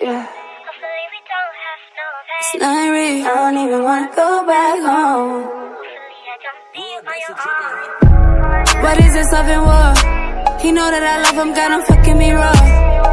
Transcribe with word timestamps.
Yeah. 0.00 0.26
It's 2.40 2.54
not 2.60 2.90
real. 2.90 3.26
I 3.26 3.34
don't 3.34 3.58
even 3.58 3.82
wanna 3.84 4.08
go 4.16 4.46
back 4.46 4.78
home. 4.80 5.42
What 8.82 8.98
is 8.98 9.12
this 9.14 9.30
love 9.32 9.46
and 9.46 9.62
war? 9.62 9.92
He 10.60 10.72
know 10.72 10.90
that 10.90 11.02
I 11.02 11.22
love 11.22 11.36
him, 11.38 11.54
got 11.54 11.70
him 11.70 11.82
fucking 11.86 12.18
me 12.18 12.32
raw. 12.32 12.52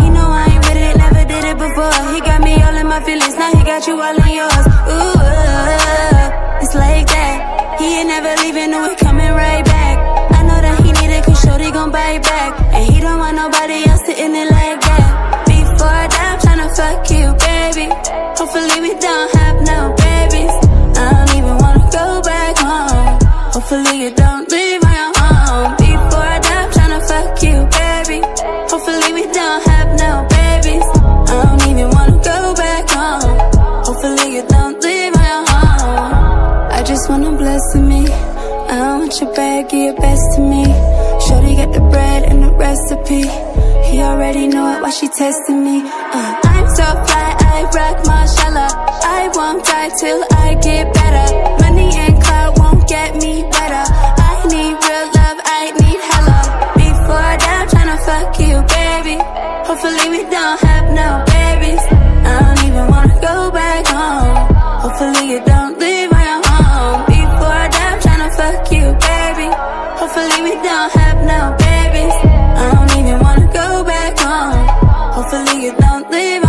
He 0.00 0.08
know 0.10 0.26
I 0.26 0.46
ain't 0.50 0.64
with 0.66 0.76
it, 0.76 0.96
never 0.96 1.24
did 1.32 1.44
it 1.44 1.58
before. 1.58 1.92
He 2.14 2.20
got 2.20 2.40
me 2.42 2.54
all 2.62 2.76
in 2.76 2.86
my 2.86 3.00
feelings, 3.04 3.36
now 3.36 3.50
he 3.52 3.62
got 3.64 3.86
you 3.86 4.00
all 4.00 4.16
in 4.16 4.30
yours. 4.34 4.66
Ooh, 4.90 5.18
it's 6.62 6.74
like 6.74 7.06
that. 7.06 7.78
He 7.78 7.98
ain't 7.98 8.08
never 8.08 8.34
leaving, 8.42 8.70
no, 8.70 8.88
we 8.88 8.94
coming 8.96 9.32
right 9.32 9.64
back. 9.64 9.96
I 10.38 10.42
know 10.42 10.58
that 10.60 10.76
he 10.84 10.90
need 10.92 11.12
it, 11.14 11.24
cause 11.24 11.40
shorty 11.42 11.70
gon' 11.70 11.90
bite 11.90 12.22
back. 12.22 12.58
And 12.74 12.92
he 12.92 13.00
don't 13.00 13.18
want 13.18 13.36
nobody 13.36 13.86
else 13.88 14.04
sitting 14.06 14.34
it 14.34 14.51
fuck 16.76 17.10
you, 17.10 17.26
baby. 17.46 17.86
Hopefully 18.38 18.78
we 18.80 18.92
don't 18.98 19.30
have 19.36 19.56
no 19.72 19.94
babies. 20.04 20.54
I 20.96 21.04
don't 21.12 21.32
even 21.38 21.56
wanna 21.62 21.86
go 22.00 22.06
back 22.22 22.56
home. 22.56 23.18
Hopefully 23.52 23.94
you 24.04 24.10
don't 24.14 24.48
leave 24.50 24.80
my 24.82 25.12
home. 25.18 25.76
Before 25.76 26.26
I 26.34 26.38
die, 26.40 26.62
I'm 26.62 26.70
tryna 26.76 27.00
fuck 27.10 27.42
you, 27.46 27.56
baby. 27.78 28.18
Hopefully 28.72 29.10
we 29.18 29.24
don't 29.38 29.62
have 29.70 29.88
no 30.04 30.12
babies. 30.36 30.86
I 31.30 31.34
don't 31.44 31.62
even 31.70 31.88
wanna 31.96 32.18
go 32.32 32.54
back 32.54 32.84
home. 32.88 33.38
Hopefully 33.88 34.36
you 34.36 34.42
don't 34.48 34.76
leave 34.82 35.12
my 35.14 35.34
home. 35.50 36.72
I 36.78 36.82
just 36.84 37.08
wanna 37.10 37.32
bless 37.32 37.64
me. 37.76 38.06
I 38.72 38.74
don't 38.82 38.98
want 39.00 39.20
your 39.20 39.32
bag, 39.34 39.68
give 39.68 39.80
your 39.88 39.96
best 40.06 40.24
to 40.36 40.40
me. 40.40 40.64
Shorty 41.26 41.56
got 41.60 41.72
the 41.72 41.84
bread 41.92 42.22
and 42.24 42.42
the 42.44 42.50
recipe. 42.66 43.24
He 43.88 44.00
already 44.00 44.46
know 44.48 44.66
it, 44.74 44.82
why 44.82 44.90
she 44.90 45.08
testing 45.08 45.62
me. 45.64 45.82
Uh, 45.84 46.41
get 50.62 50.92
better. 50.94 51.26
Money 51.62 51.90
and 52.04 52.22
clout 52.22 52.58
won't 52.58 52.88
get 52.88 53.14
me 53.16 53.42
better. 53.50 53.84
I 54.30 54.32
need 54.52 54.74
real 54.86 55.06
love, 55.18 55.38
I 55.58 55.62
need 55.80 56.00
hella. 56.10 56.40
Before 56.78 57.22
I 57.32 57.36
die, 57.36 57.60
I'm 57.62 57.68
tryna 57.68 57.98
fuck 58.06 58.38
you, 58.38 58.56
baby. 58.76 59.16
Hopefully 59.68 60.06
we 60.14 60.20
don't 60.30 60.58
have 60.68 60.86
no 61.00 61.08
babies. 61.34 61.82
I 62.30 62.32
don't 62.42 62.60
even 62.66 62.86
wanna 62.92 63.16
go 63.20 63.50
back 63.50 63.86
home. 63.86 64.36
Hopefully 64.84 65.24
you 65.32 65.40
don't 65.44 65.78
leave 65.78 66.10
my 66.10 66.26
home. 66.46 67.00
Before 67.06 67.54
I 67.64 67.68
die, 67.68 67.92
I'm 67.92 68.00
tryna 68.04 68.30
fuck 68.38 68.72
you, 68.72 68.86
baby. 69.08 69.48
Hopefully 70.00 70.38
we 70.46 70.54
don't 70.68 70.90
have 71.00 71.18
no 71.32 71.40
babies. 71.66 72.16
I 72.60 72.64
don't 72.74 72.92
even 73.00 73.18
wanna 73.20 73.48
go 73.52 73.84
back 73.84 74.12
home. 74.18 74.66
Hopefully 75.16 75.64
you 75.64 75.72
don't 75.84 76.10
leave 76.10 76.41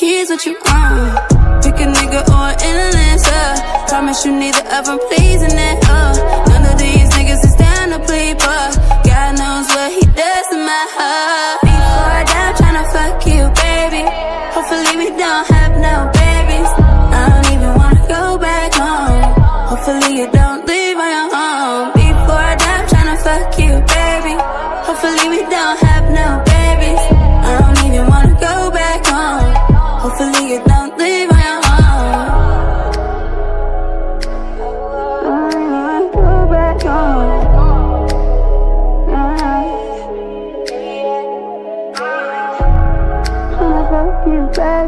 keys, 0.00 0.30
what 0.30 0.46
you 0.46 0.54
want? 0.64 1.62
Pick 1.62 1.74
a 1.74 1.86
nigga 1.96 2.20
or 2.32 2.48
an 2.48 2.56
influencer. 2.68 3.88
Promise 3.88 4.24
you 4.24 4.32
neither 4.32 4.64
of 4.76 4.86
them 4.86 4.98
pleasing 5.08 5.58
it. 5.58 5.78
Uh. 5.84 6.19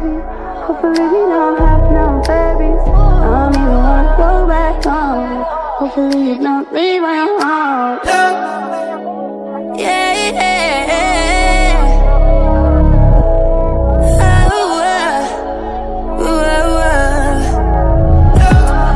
Baby. 0.01 0.17
Hopefully 0.65 1.05
we 1.13 1.21
don't 1.33 1.59
have 1.59 1.85
no 1.93 2.07
babies. 2.27 2.83
I 2.89 3.29
don't 3.29 3.55
even 3.61 3.79
wanna 3.87 4.15
go 4.17 4.31
back 4.47 4.85
home. 4.85 5.45
Hopefully 5.81 6.21
you 6.29 6.37
don't 6.39 6.69
leave 6.73 7.03
my 7.03 7.17
home. 7.17 7.99
Yeah, 9.79 10.11
yeah. 10.39 10.81
Oh, 14.55 14.71
uh, 14.89 16.25
ooh, 16.25 16.87
uh. 16.93 17.37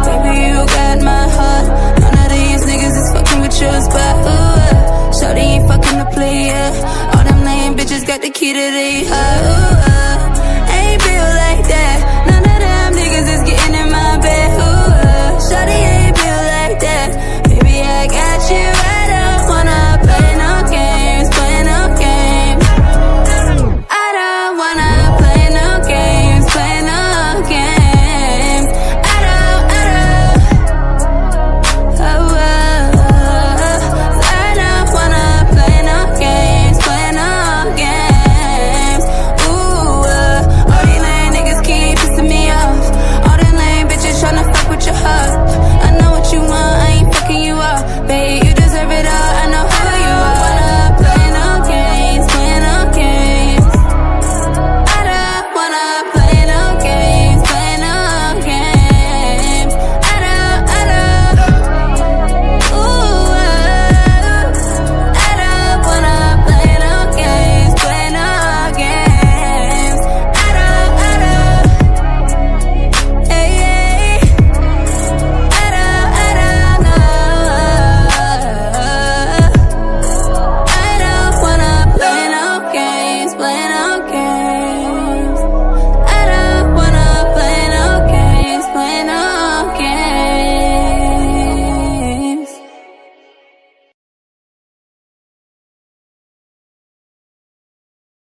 Baby, 0.06 0.32
you 0.48 0.58
got 0.76 0.98
my 1.10 1.24
heart. 1.36 1.66
None 2.00 2.18
of 2.24 2.28
these 2.36 2.62
niggas 2.68 2.96
is 3.02 3.08
fucking 3.12 3.40
with 3.42 3.56
yours, 3.60 3.86
but 3.88 4.16
ooh, 4.24 4.64
uh. 4.64 5.12
Shorty 5.12 5.40
ain't 5.40 5.64
fucking 5.68 5.98
the 5.98 6.06
player. 6.16 6.64
All 7.12 7.24
them 7.24 7.40
lame 7.44 7.74
bitches 7.76 8.04
got 8.06 8.20
the 8.22 8.30
key 8.30 8.52
to 8.52 8.64
the 8.78 9.95